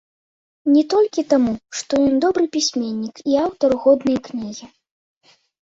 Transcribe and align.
Не 0.75 0.81
толькі 0.93 1.23
таму, 1.33 1.53
што 1.81 1.91
ён 2.07 2.17
добры 2.25 2.45
пісьменнік 2.59 3.15
і 3.35 3.41
аўтар 3.47 3.71
годнай 3.87 4.17
кнігі. 4.31 4.65